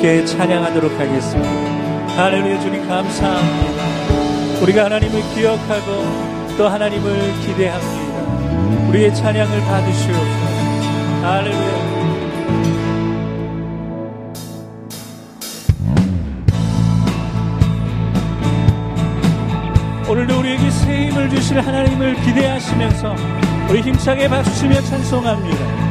함께 0.00 0.24
찬양하도록 0.24 0.98
하겠습니다. 0.98 1.50
할렐루야 2.16 2.58
주님 2.60 2.88
감사합니다. 2.88 4.62
우리가 4.62 4.86
하나님을 4.86 5.20
기억하고 5.34 6.56
또 6.56 6.68
하나님을 6.68 7.38
기대합니다. 7.42 8.88
우리의 8.88 9.14
찬양을 9.14 9.60
받으시옵소서. 9.60 10.46
할렐루야. 11.22 11.90
오늘도 20.08 20.38
우리에게 20.38 20.70
새 20.70 21.08
힘을 21.08 21.28
주실 21.28 21.60
하나님을 21.60 22.14
기대하시면서 22.22 23.14
우리 23.68 23.82
힘차게 23.82 24.28
박수치며 24.30 24.80
찬송합니다. 24.80 25.89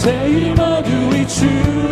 Say, 0.00 0.54
Mother, 0.54 1.08
we 1.10 1.24
choose. 1.26 1.87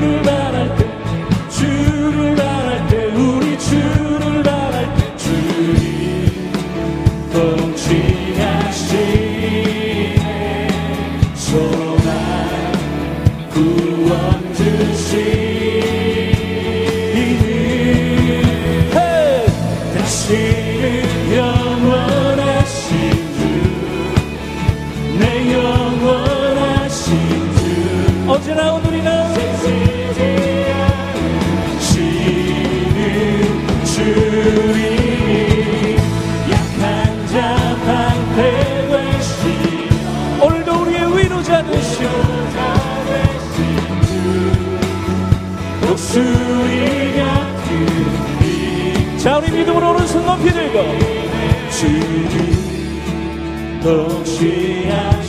자 49.27 49.39
우리 49.39 49.51
믿음으로 49.51 49.91
오른손 49.91 50.25
높이 50.25 50.53
들고 50.53 50.79
주님 51.69 52.31
동시하시네. 53.83 55.21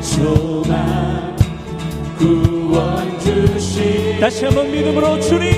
소망 0.00 1.36
구원 2.16 3.20
주시 3.20 4.16
다시 4.18 4.46
한번 4.46 4.72
믿음으로 4.72 5.20
주님. 5.20 5.52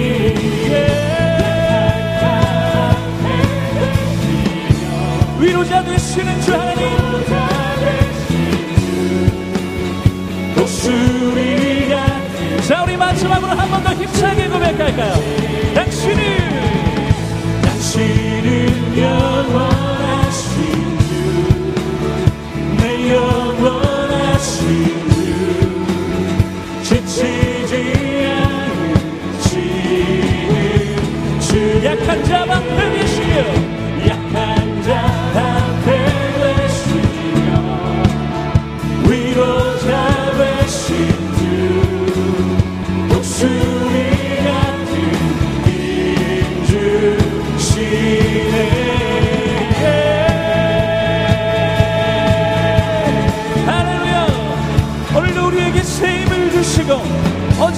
위로자 5.61 5.83
되시는 5.83 6.41
주 6.41 6.53
하나님. 6.53 6.89
독수리가 10.55 12.05
자 12.67 12.83
우리 12.83 12.97
마지막으로 12.97 13.51
한 13.51 13.69
번 13.69 13.83
더 13.83 13.93
힘차게 13.93 14.47
고백할까요 14.49 15.60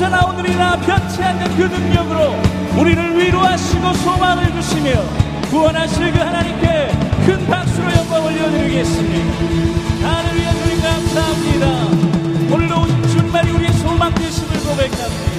어제나 0.04 0.26
오늘이나 0.26 0.76
변치 0.82 1.24
않는 1.24 1.56
그 1.56 1.64
능력으로 1.64 2.36
우리를 2.78 3.18
위로하시고 3.18 3.94
소망을 3.94 4.52
주시며 4.52 4.92
구원하실 5.50 6.12
그 6.12 6.20
하나님께 6.20 6.92
큰 7.26 7.48
박수로 7.48 7.90
영광 7.96 8.26
올려드리겠습니다. 8.26 10.08
하늘위에 10.08 10.52
주님 10.52 10.82
감사합니다. 10.82 12.54
오늘도 12.54 13.08
주말이 13.08 13.52
우리의 13.52 13.72
소망 13.74 14.14
되심을 14.14 14.60
고백합니다. 14.60 15.33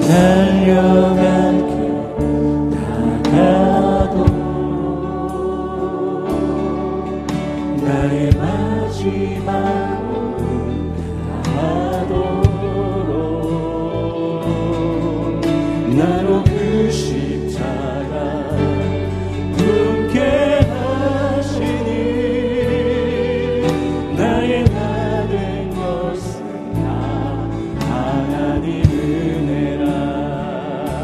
달려 0.00 1.09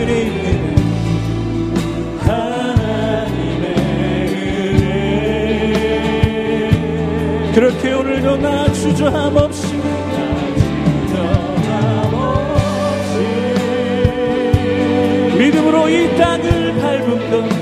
주저함 8.99 9.37
없이 9.37 9.77
믿음으로 15.39 15.89
이 15.89 16.17
땅을 16.17 16.75
밟은 16.81 17.31
그 17.31 17.58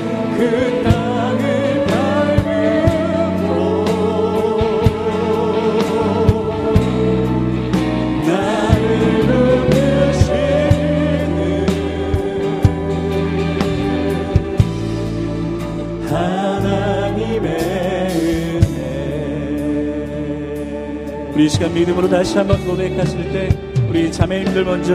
시간 21.57 21.73
믿음으로 21.73 22.07
다시 22.07 22.37
한번 22.37 22.63
고백하실 22.67 23.33
때 23.33 23.49
우리 23.89 24.13
자매님들 24.13 24.63
먼저. 24.63 24.95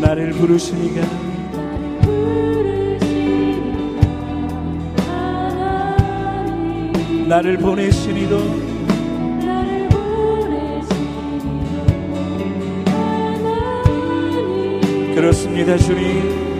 나를 0.00 0.32
부르시니가 0.32 1.06
나를 7.28 7.58
보내시니도 7.58 8.38
그렇습니다 15.14 15.78
주님 15.78 16.51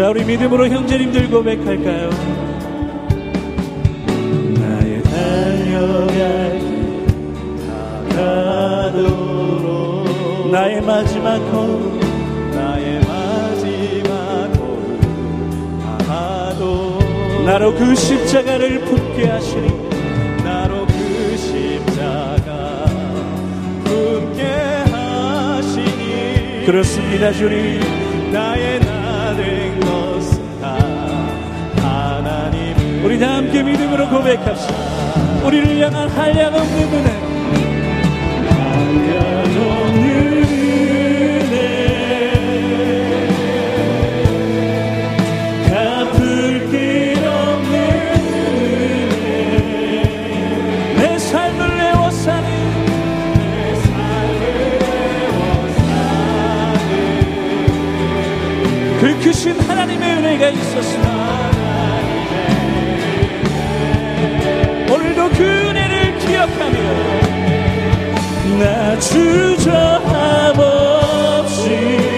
자 0.00 0.08
우리 0.08 0.24
믿음으로 0.24 0.66
형제님들 0.66 1.28
고백할까요? 1.28 2.08
나의 4.58 5.02
달려갈 5.02 6.58
길 6.58 7.04
다가도록. 8.16 9.68
나의 10.50 10.80
마지막 10.80 11.38
걸음 11.52 12.00
나의 12.50 13.00
마지막 13.00 14.50
걸음 14.54 15.78
다하도 16.08 16.98
나로 17.44 17.74
그 17.74 17.94
십자가를 17.94 18.80
붙게 18.86 19.26
하시니. 19.26 19.68
나로 20.42 20.86
그 20.86 21.36
십자가 21.36 22.86
품게 23.84 24.44
하시니. 24.92 26.64
그렇습니다 26.64 27.32
주님. 27.32 27.82
나의 28.32 28.80
나 28.80 28.99
된 29.34 29.80
것은 29.80 30.60
다 30.60 30.78
하나님 31.82 33.04
우리 33.04 33.18
다 33.18 33.36
함께 33.36 33.62
믿음으로 33.62 34.08
고백합시다. 34.08 34.74
우리를 35.44 35.80
향한 35.80 36.08
한량 36.08 36.54
없는 36.54 36.92
은혜 36.94 37.29
그 59.20 59.26
크신 59.26 59.60
하나님의 59.60 60.16
은혜가 60.16 60.48
있었으나 60.48 61.50
오늘도 64.90 65.28
그 65.30 65.42
은혜를 65.44 66.18
기억하며 66.18 66.80
나 68.58 68.98
주저함 68.98 70.58
없이 70.58 72.09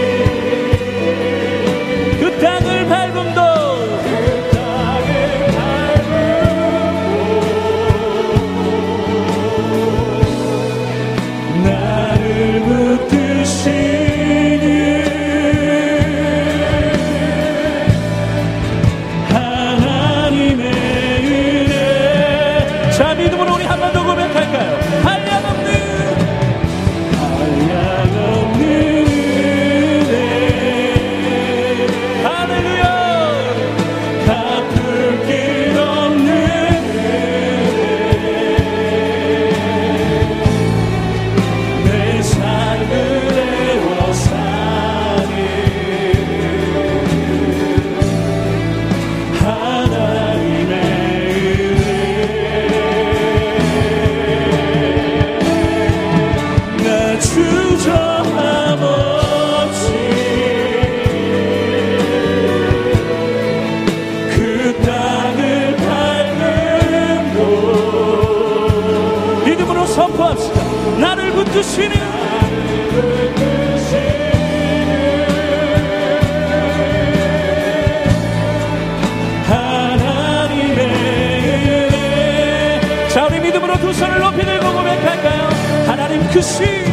하 86.43 86.92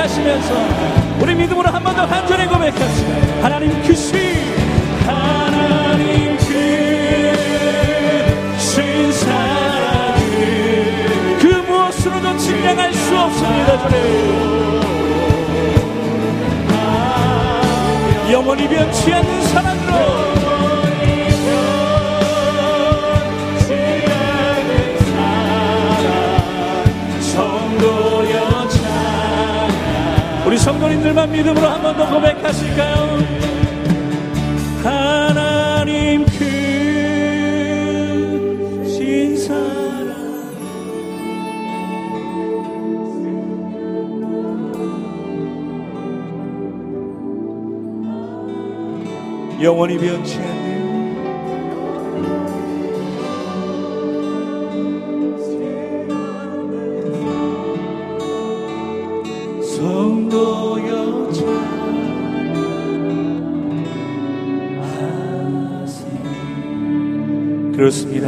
기억하시면서 0.00 0.54
우리 1.20 1.34
믿음으로 1.34 1.68
한 1.70 1.82
번 1.82 1.94
더 1.94 2.06
간절히 2.06 2.46
고백합시다 2.46 3.42
하나님 3.42 3.82
크시 3.82 4.12
하나님 5.04 6.36
크신 8.56 9.12
사랑을 9.12 10.22
그 11.40 11.46
무엇으로도 11.68 12.36
측량할 12.38 12.92
수 12.94 13.18
없습니다 13.18 13.88
주님 13.88 14.80
영원히 18.32 18.68
변치 18.68 19.12
않는 19.12 19.42
사랑으로 19.48 20.19
성도님들만 30.64 31.30
믿음으로 31.32 31.66
한 31.66 31.82
번 31.82 31.96
더 31.96 32.06
고백하실까요? 32.08 33.18
하나님 34.82 36.24
크신 38.84 39.36
사랑 39.36 40.10
영원히 49.62 49.98
변치 49.98 50.38
않 50.38 50.59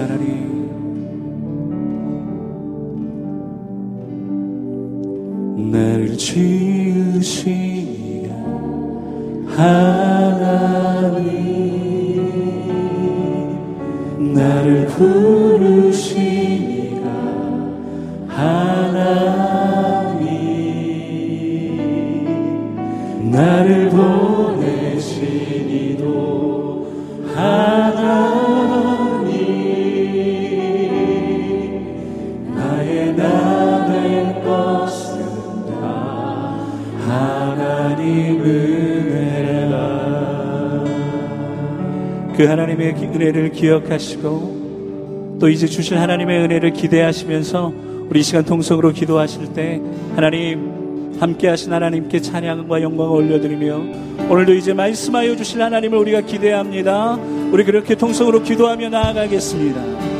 하나님 0.02 0.50
나를 5.70 6.18
지으시냐 6.18 7.54
하나님. 9.46 9.92
나를 14.34 14.86
부 14.86 15.51
그 42.36 42.44
하나님의 42.44 42.94
기- 42.94 43.04
은혜를 43.06 43.50
기억하시고 43.52 45.38
또 45.40 45.48
이제 45.48 45.66
주실 45.66 45.98
하나님의 45.98 46.40
은혜를 46.44 46.72
기대하시면서 46.72 47.72
우리 48.08 48.20
이 48.20 48.22
시간 48.22 48.44
통성으로 48.44 48.92
기도하실 48.92 49.52
때 49.54 49.80
하나님 50.14 51.16
함께 51.18 51.48
하신 51.48 51.72
하나님께 51.72 52.20
찬양과 52.20 52.82
영광을 52.82 53.16
올려드리며 53.16 53.80
오늘도 54.28 54.54
이제 54.54 54.72
말씀하여 54.72 55.36
주실 55.36 55.62
하나님을 55.62 55.98
우리가 55.98 56.22
기대합니다. 56.22 57.14
우리 57.52 57.64
그렇게 57.64 57.94
통성으로 57.94 58.42
기도하며 58.42 58.88
나아가겠습니다. 58.88 60.11